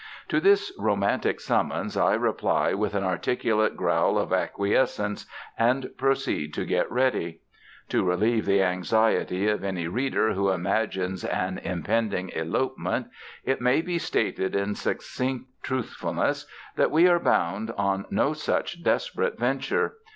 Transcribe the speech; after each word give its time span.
To 0.29 0.39
this 0.39 0.73
romantic 0.79 1.39
summons 1.39 1.95
I 1.95 2.15
reply 2.15 2.73
with 2.73 2.95
an 2.95 3.03
articulate 3.03 3.77
growl 3.77 4.17
of 4.17 4.33
acquiescence, 4.33 5.27
and 5.59 5.91
proceed 5.95 6.55
to 6.55 6.65
get 6.65 6.91
ready. 6.91 7.41
To 7.89 8.03
relieve 8.03 8.47
the 8.47 8.63
anxiety 8.63 9.47
of 9.47 9.63
any 9.63 9.87
reader 9.87 10.33
who 10.33 10.49
imagines 10.49 11.23
an 11.23 11.59
impending 11.59 12.29
elopement 12.29 13.09
it 13.45 13.61
may 13.61 13.83
be 13.83 13.99
stated 13.99 14.55
in 14.55 14.73
succinct 14.73 15.45
truthfulness 15.61 16.47
that 16.77 16.89
we 16.89 17.07
are 17.07 17.19
bound 17.19 17.69
on 17.77 18.05
no 18.09 18.33
such 18.33 18.83
desperate 18.83 19.37
venture. 19.37 19.97